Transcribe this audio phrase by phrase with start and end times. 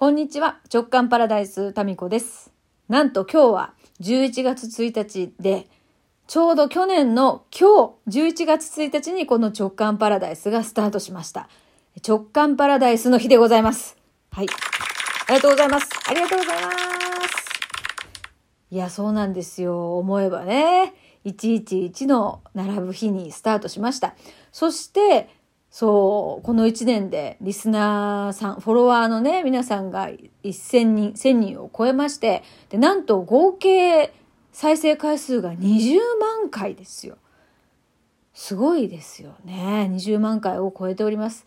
[0.00, 0.60] こんにちは。
[0.72, 2.50] 直感パラダイスタミコです。
[2.88, 5.66] なんと今日は11月1日で、
[6.26, 11.50] ちょうど去年の今日、11月1日にこの直感パラダイスがスタートしました。
[12.02, 13.98] 直感パラダイスの日でございます。
[14.30, 14.46] はい。
[15.28, 15.90] ありがとうございます。
[16.08, 16.76] ありがとうございます。
[18.70, 19.98] いや、そうなんですよ。
[19.98, 20.94] 思えばね。
[21.26, 24.14] 111の並ぶ日にスタートしました。
[24.50, 25.28] そして、
[25.70, 30.10] そう、この1年でリスナーさん、フォロワーのね、皆さんが
[30.42, 34.12] 1000人、1000人を超えまして、で、なんと合計
[34.52, 37.18] 再生回数が20万回ですよ。
[38.34, 39.88] すごいですよね。
[39.92, 41.46] 20万回を超えております。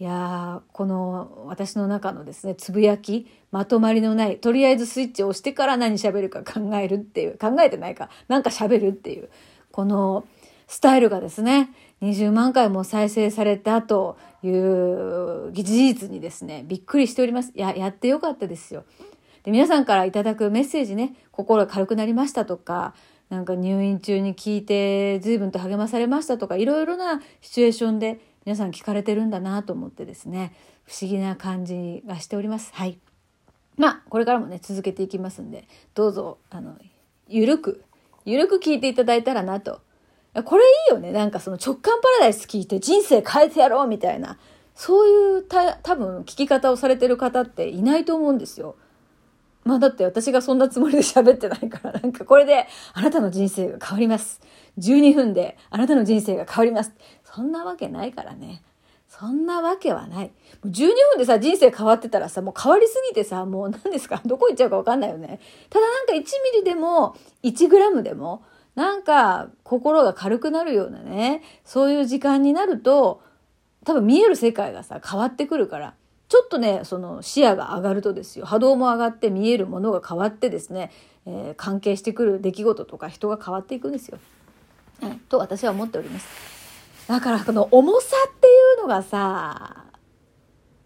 [0.00, 9.28] いやこの私の中のですね、つぶやき、まとまりのない、とりあえずスイッチを押してから何喋るか考えるっていう、考えてないか、なんか喋るっていう、
[9.70, 10.24] この
[10.66, 11.68] スタイルがですね、
[12.02, 17.52] 20万回も再生されたという事実にですね、びっくりしております。
[17.54, 18.84] や、やってよかったですよ。
[19.42, 22.94] で、皆さんからいただくメッセージね、心が軽くなりましたとか、
[23.28, 30.52] なんか入院中に聞いて随分と励まされましたとか、いろいろなシチュエーションで皆さん聞かれてるんだなと思ってですね、
[30.84, 32.70] 不思議な感じがしております。
[32.74, 32.98] はい。
[33.76, 36.76] まあ、これからもね、続けていきますんで、どうぞ、あの、
[37.28, 37.84] ゆるく、
[38.24, 39.80] ゆるく聞いていただいたらなと。
[40.44, 41.12] これいいよね。
[41.12, 44.38] なんかその直感パラダイス聞いて人生変えてやろうみたいな。
[44.74, 48.76] そういうた多分聞き方をされてる方っていないと思うんですよ。
[49.64, 54.40] まあだって私がそんなつもりで喋ってないから、なんかこれであなたの人生が変わります。
[54.78, 56.92] 12分であなたの人生が変わります。
[57.24, 58.62] そんなわけないからね。
[59.08, 60.30] そんなわけはない。
[60.64, 64.22] 12分でさ、人生変わってたらさ、もう変わりすぎてさ、もう何ですか？
[64.24, 65.40] どこ行っちゃうかわかんないよね。
[65.68, 66.22] ただなんか1ミ
[66.60, 73.22] リでも、1グラムでも、なんか心が軽くなるようなね、そういう時間になると、
[73.84, 75.94] 多分見える世界がさ、変わってくるから。
[76.28, 80.92] ちょっとね、その視野が上がるとですよ、波動も上がって見えるものが変わってですね、
[81.26, 84.18] えー、関係してくる出来事とか人が変わっていくんですよ。
[85.28, 86.28] と私は思っております。
[87.08, 89.86] だからこの重さっていうのがさ、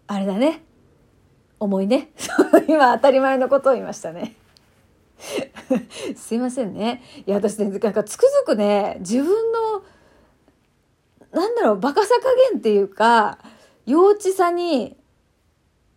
[0.07, 0.63] あれだね。
[1.59, 2.09] 重いね。
[2.67, 4.35] 今当たり前のことを言いましたね。
[6.15, 7.01] すいませんね。
[7.25, 9.83] いや、私ね、なんかつくづくね、自分の、
[11.31, 13.39] なんだろう、バカさ加減っていうか、
[13.85, 14.95] 幼稚さに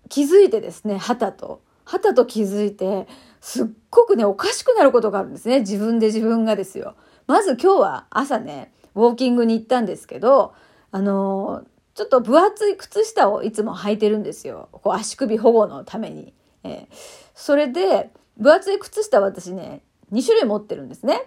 [0.08, 1.60] 気づいてですね、旗と。
[1.84, 3.06] 旗と気づいて、
[3.40, 5.60] すっごくね、おかしくなることがあるんですね。
[5.60, 6.94] 自分で自分がですよ。
[7.26, 10.54] まず今日は朝ね、ウォーキングに行ったんですけど、
[10.90, 11.64] あの
[11.94, 14.68] ちょっと分厚い靴下をいつも履いてるんですよ。
[14.72, 16.32] こう足首保護のために。
[16.64, 16.94] えー、
[17.34, 19.82] それで、分厚い靴下私ね、
[20.12, 21.24] 2種類持ってるんですね。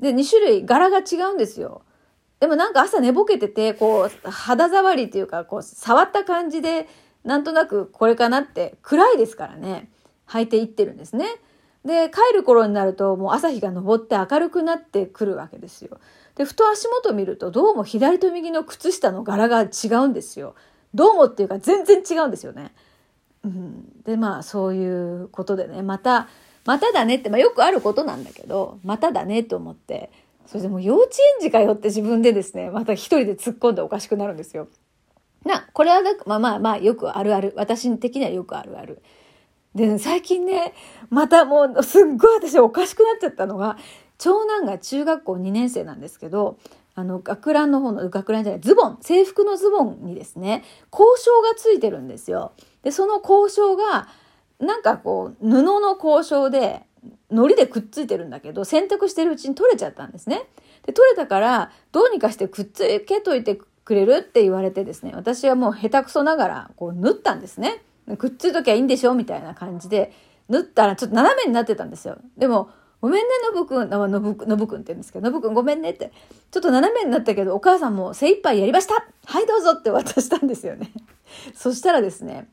[0.00, 1.82] で、2種類柄が違うんですよ。
[2.40, 6.88] でもなんか朝寝ぼけてて、こう、肌触りっていうか、こう、触った感じで、
[7.22, 9.90] なんとなくこれかなって、暗いですからね、
[10.26, 11.26] 履いていってるんですね。
[11.84, 15.98] で、帰る頃になると、もう朝日が昇って明るくなってくるわけですよ。
[16.34, 20.54] で、ふと足元見ると、どうも左と右の靴下の柄が違うんですよ。
[20.94, 22.72] どうもっていうか、全然違うんですよね。
[23.44, 26.28] うん、でまあそういうことでねまた
[26.66, 30.10] まただねって、まあ、よくあることなんだけどまただねと思って
[30.46, 34.68] それでも幼稚園児かよって自分でですねまた一人で突っ込んでおかしくなるんですよ。
[35.44, 39.02] なこれはまあまあまあよくあるある私的にはよくあるある。
[39.74, 40.74] で最近ね
[41.08, 43.78] またもうすっごい私おかしくなっちゃったのが
[44.18, 46.58] 長男が中学校2年生なんですけど
[46.94, 52.52] あの学ランの方の学ランじゃないズボン制服のズボンにですね交渉がついてるんですよ。
[52.82, 54.08] で、その交渉が、
[54.58, 56.82] なんかこう、布の交渉で、
[57.30, 60.42] 糊でくっついてるんだけど、洗濯してるうちに取れちゃったんですね。
[60.86, 67.82] で、取れたから、どうにかしてくっつけといてくれるって言われてですね、私はもう下手くそながら、こう、縫ったんですね。
[68.18, 70.12] くっついときゃいいんでしょみたいな感じで、
[70.48, 72.18] 縫ったらちょっと斜めになってたんですよ。
[72.36, 76.12] でも、ごめんね、のぶくん、のぶ、のぶくんって言うんですけど、のぶくんごめんねって。
[76.50, 80.90] ちょっと斜めになったけど、お母さんも精一杯やりましたはい、どうぞって渡したんですよね。
[81.54, 82.48] そしたらですね、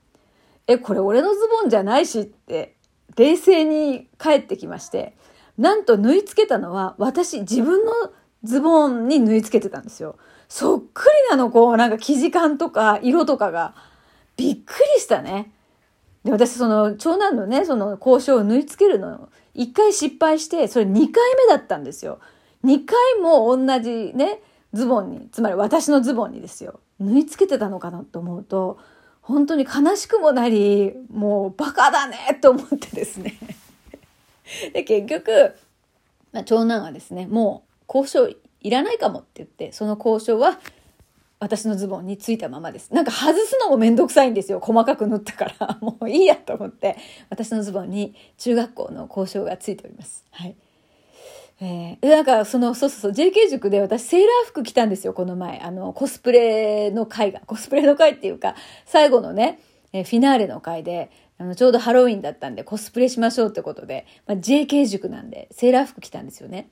[0.67, 2.75] え、これ俺のズボンじゃないしって、
[3.17, 5.17] 冷静に帰ってきまして、
[5.57, 7.91] なんと縫い付けたのは私自分の
[8.43, 10.17] ズボンに縫い付けてたんですよ。
[10.47, 13.75] そっくりなの、こう、なんか生地感とか色とかが。
[14.37, 15.51] びっくりしたね。
[16.27, 22.19] で、私その長男のね、その交渉を縫い付けるの、一回失敗して、それ二回目だったんですよ。
[22.63, 24.41] 二回も同じね、
[24.73, 26.81] ズボンに、つまり私のズボンにですよ。
[26.99, 28.77] 縫い付けてたのかなと思うと、
[29.21, 33.37] 本当に悲しくもなり、もうバカだねと思ってですね
[34.73, 35.55] で、結局、
[36.33, 40.59] まあ、長男はですね、もう交渉いらないかもって言って、その交渉は
[41.39, 42.91] 私のズボンについたままです。
[42.93, 44.59] なんか外すのもめんどくさいんですよ。
[44.59, 45.77] 細かく縫ったから。
[45.81, 46.97] もういいやと思って、
[47.29, 50.25] 私のズボンに中学校の交渉がついております。
[50.31, 50.55] はい。
[51.59, 55.59] えー、なんかその、そうそうそう、JK 塾で私セーラー服着たんですよ、この前。
[55.59, 57.41] あの、コスプレの会が。
[57.45, 58.55] コスプレの会っていうか、
[58.85, 59.59] 最後のね、
[59.93, 66.69] えー、フィナーレの会で、あの、ちょうどハロウィンだったんでコスプレしましょうってことで、まあ、JK 塾なんで、セーラー服着たんですよね。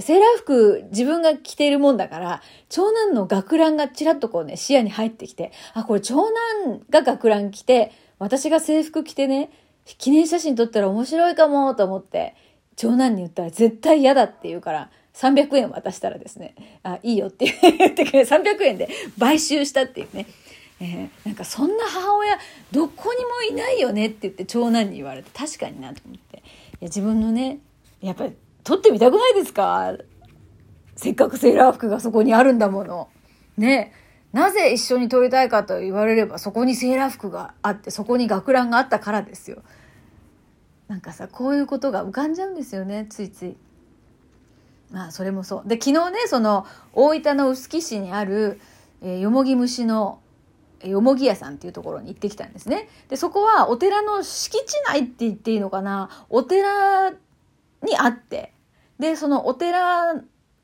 [0.00, 9.50] セーラー服自分が着ているもんだから、長男の学ランがちらっとこうね、視野に入ってきて、あ、これ長男が学ラン着て、私が制服着てね、
[9.84, 12.34] 記念写真撮ったら面白いかもと思って、
[12.76, 20.26] 長男に言ったら絶対嫌だって言うから、300円渡したらですね、あ、いいよって言ってくれ、300円で買収したっていうね。
[20.80, 22.38] えー、なんかそんな母親
[22.70, 26.42] どこにもいないよねって言って長男に言われて確かになと思っていや
[26.82, 27.58] 自分のね
[28.00, 28.34] やっぱり
[28.68, 29.94] 撮ってみたくないですか？
[30.94, 33.08] せっかくセーラー服がそこにあるんだもの。
[33.56, 33.94] ね
[34.34, 39.62] なぜ一緒に撮りたいかと言われればそこにセーラー服があってそこに学ランがあったからですよ。
[40.86, 43.56] なんかさこういうことが浮かんじゃうんですよねついつい。
[44.90, 45.68] まあそれもそう。
[45.68, 48.60] で昨日ねその大分の臼杵市にある、
[49.00, 50.20] えー、よもぎ虫の
[50.84, 52.90] よもぎ屋さんっていうところに行ってきたんですね。
[53.08, 56.26] でそこはお寺の敷地内って言っていいのかな？
[56.28, 57.12] お寺
[57.82, 58.52] にあって
[58.98, 60.14] で、そのお寺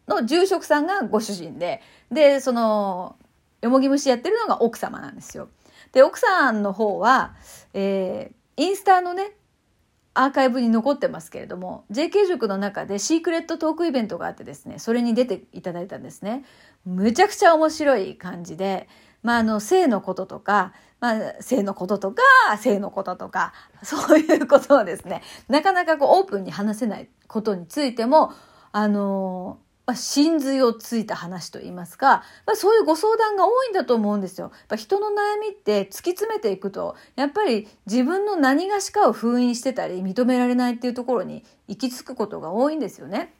[0.08, 3.16] の住職さんがご主人で、で、その、
[3.62, 5.48] よもぎ虫やってるのが奥様なんですよ。
[5.92, 7.34] で、奥さんの方は、
[7.72, 9.32] えー、インスタのね、
[10.12, 16.44] アーカイブに残ってますけれども、JK 塾の中でシークレットトークイベントがあってですね、それに出ていただいたんですね。
[16.84, 18.88] むちゃくちゃ面白い感じで、
[19.22, 20.72] まあ、あの、性のこととか、
[21.04, 22.22] まあ、性のこととか、
[22.56, 23.52] 性のこととか、
[23.84, 28.32] そういうことをですね、なかなかこうオープンに話せないことについても、
[28.72, 34.50] あのまあ、真髄をついた話といいますか、まあ、そういうご相談が多いんだと思うんですよ。
[34.50, 43.34] やっぱ人の悩みって突き詰めていくと、やっぱり自分の何がしかを封印してたり、認められないっていうところに行き着くことが多いんですよね。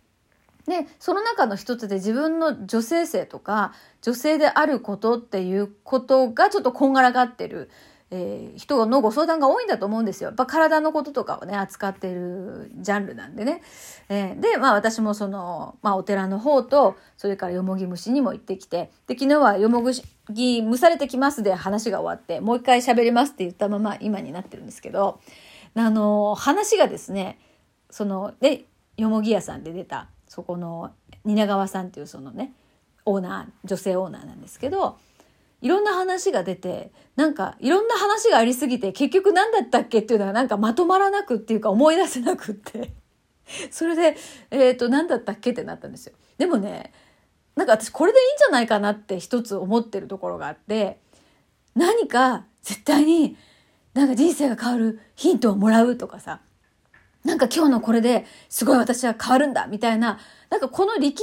[0.66, 3.72] で、その中の一つで自分の女性性とか、
[4.02, 7.70] 女性であることっていうことがちょっとこんがらがってる、
[8.10, 10.28] えー、人のご相談が多いんだと思うんですよ。
[10.28, 13.62] やっぱ体のこととかをね、扱ってるジャンルなんでね。
[14.08, 19.82] えー、で、まあ私もその、まあお寺の方と、それからよもぎ虫にも行ってきて、で、昨日はよも
[20.30, 25.20] ぎ蒸されてきますで話が終わって、もう一回喋りますって言ったまま今になってるんですけど、
[25.74, 27.38] あの、話がですね、
[27.90, 28.64] その、で、
[28.96, 30.90] よもぎ屋さんで出た、そこの
[31.24, 32.52] 蜷川さんっていうそのね
[33.04, 34.98] オーナー女性オーナーなんですけど
[35.62, 42.92] いろんな話が出てなんかいろんな話がありすぎて結局何だったっけっていうのがなんかまとまらなくっていうか思い出せなくって
[43.70, 44.16] それで
[44.50, 46.14] え、ー、と何だったっけってなったんですよ。
[46.36, 46.92] でもね
[47.54, 50.98] なんか私これでいいんじゃないかなって一つ思ってるところがあって
[51.76, 53.36] 何か絶対に
[53.92, 56.40] なんか人生が変わるヒントをもらうとかさ
[57.24, 60.18] なんか今日のこれですごい私は変わるんだみたいな、
[60.50, 61.22] なんかこの力みさ、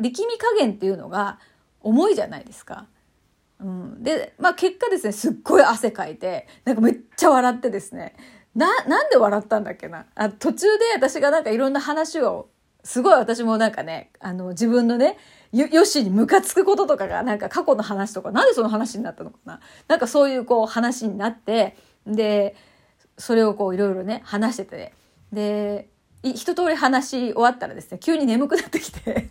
[0.00, 1.38] 力み加減っていうのが
[1.80, 2.86] 重いじゃないですか。
[3.60, 8.14] うん、で、まあ結果ですね、すっごい汗かいて、なんかめっちゃ笑ってですね、
[8.54, 10.06] な、なんで笑ったんだっけな？
[10.14, 12.48] あ途中で私がなんかいろんな話を、
[12.84, 15.16] すごい私もなんかね、あの自分のね、
[15.52, 19.60] よ、よしにムカつくこととかが、なんか過去の話とか、なんでその話になったのかな？
[19.88, 21.76] なんかそういうこう話になって、
[22.06, 22.54] で、
[23.18, 24.92] それをこういろいろね、話してて、
[25.34, 25.88] で
[26.22, 29.30] 一通り話し終わったらですね急に眠くなってきて。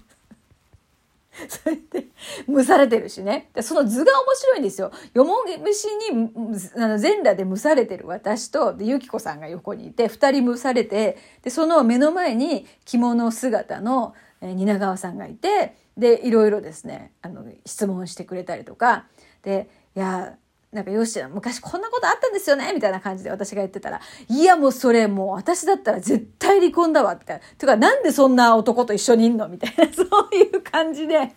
[1.50, 2.07] それで
[2.48, 3.50] 蒸されてるしね。
[3.53, 4.91] でその図が面白いんですよ。
[5.13, 6.31] よもぎ虫に
[6.75, 19.07] あの全裸で蒸されてる私とでゆきこさんが横にいて2人蒸されてでその目の前に着物姿の蜷川さんがいてでいろいろですねあの質問してくれたりとか。
[19.41, 20.38] でいや
[20.73, 27.43] なんか、よし、昔こんなことあったんですよねみたいな感じで私が言ってたら、いや、もうそれもう私だったら絶対離婚だわ、みたいな。
[27.57, 31.33] てか、なんでそんな男と一緒にいんのみたいな、 そういう感じで、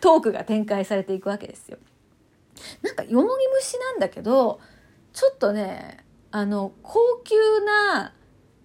[0.00, 1.78] トークが展開されていくわけですよ。
[2.82, 4.60] なんか、よもぎ虫なんだけど、
[5.12, 5.98] ちょっとね、
[6.30, 8.14] あの、高級な、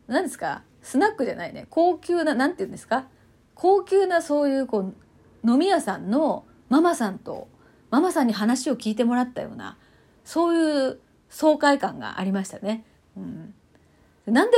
[0.08, 1.66] 何ですかスナックじゃないね。
[1.70, 3.08] 高級な、なんて言うんですか
[3.56, 4.96] 高級なそういう、こう、
[5.50, 7.48] 飲み屋さんのママさんと、
[7.90, 9.78] ママさんに話を聞いてもらったような、
[10.28, 12.84] そういう爽快感がありましたね。
[13.16, 13.54] うん、
[14.26, 14.58] なんで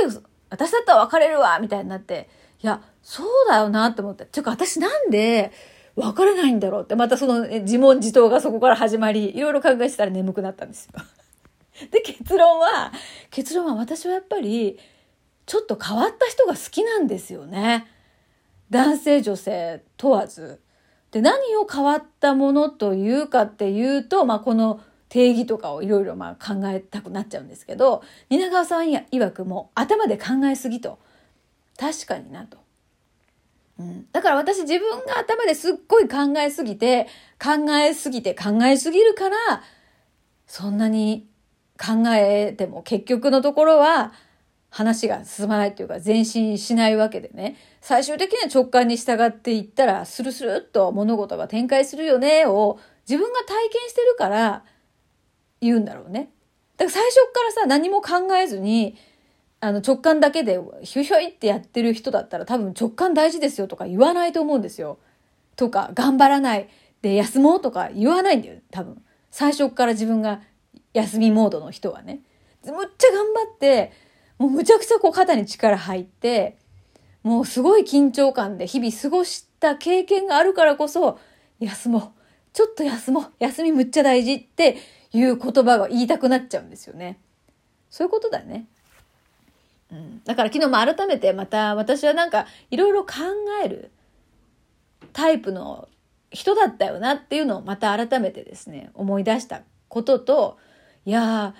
[0.50, 2.28] 私だったら別れるわみたいになって、
[2.60, 4.26] いや、そうだよなって思って。
[4.32, 5.52] ちょっと私なんで
[5.94, 11.00] 別れないんだろうって、またその自問自答がそこから始まり、いろいろ考えてたら眠くなったんですよ。
[11.92, 12.90] で、結論は、
[13.30, 14.76] 結論は私はやっぱり、
[15.46, 17.86] ちょっと変わった人が好きなんですよね。
[18.70, 20.60] 男性女性問わず。
[21.12, 30.98] で、何を変わったものというかっていうと、まあ、この定義とかをいろいろまあ考えたくなっちゃうんですけど、蜷川さん曰くも頭で考えすぎと。
[31.78, 32.58] 確かになと。
[33.78, 37.08] うん、だから私自分が頭ですっごい考えすぎて、
[37.42, 39.36] 考えすぎて考えすぎるから、
[40.46, 41.26] そんなに
[41.78, 44.12] 考えても結局のところは
[44.68, 47.56] 話が進まないっていうか前進しないわけでね。
[47.80, 54.64] 最終的には直感に従っていったら、スルスルっと物事が展開するよねを自分が体験してるから
[55.60, 56.30] 言うんだろうね。
[56.76, 58.96] だから最初からさ、何も考えずに、
[59.60, 64.98] あの直感だけでひょひょいってやってる人だったら多分直感大事ですよとか言わないと思うんですよ。
[65.56, 66.68] とか、頑張らない
[67.02, 69.02] で休もうとか言わないんだよ、多分。
[69.30, 70.40] 最初から自分が
[70.94, 72.20] 休みモードの人はね。
[72.64, 73.92] むっちゃ頑張って、
[74.38, 76.56] もうむちゃくちゃこう肩に力入って、
[77.22, 81.18] もうすごい緊張感で日々過ごした経験があるからこそ、
[81.58, 82.19] 休もう。
[82.52, 83.32] ちょっと休もう。
[83.38, 84.76] 休みむっちゃ大事って
[85.12, 87.18] いう言葉が言いたくなっちゃうんですよね。
[87.90, 88.66] そういうことだね。
[89.92, 93.14] うん、だから昨日も改めてまた私はなんかいろいろ考
[93.64, 93.90] える
[95.12, 95.88] タイプの
[96.30, 100.58] 人だったよなっていうのをまた改めてですね思い出したことと
[101.04, 101.54] いや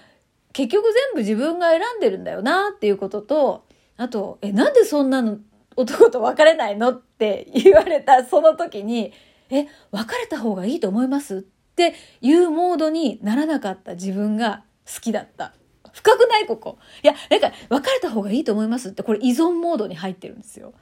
[0.52, 3.64] 結局全部自分が選んでるんだよなっていうことと
[3.96, 5.38] あとえなんでそんなの
[5.76, 9.12] 男と別れないのって言われたその時に
[9.50, 11.38] え別れた方がいいと思います？
[11.38, 15.54] っていうモードにならなかった自分が好きだった
[15.92, 16.78] 深くないここ。
[17.02, 18.90] いや、なんか、別れた方がいいと思います？
[18.90, 20.72] って、これ依存モードに入ってるんですよ。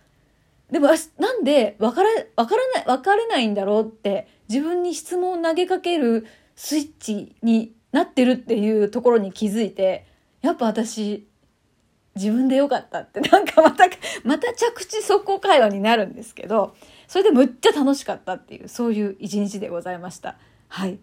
[0.70, 10.06] でも、なんで、別れ、別れない、別れないんだろうって、自分に質問を投げかけるスイッチになってるっていうところに気づいて、
[10.42, 11.26] やっぱ私、
[12.14, 13.84] 自分でよかったって、なんかまた、
[14.24, 16.76] また着地速攻会話になるんですけど、
[17.08, 20.36] それでむっちゃ楽しかったっていう、そういう一日でございました。
[20.68, 20.98] はい。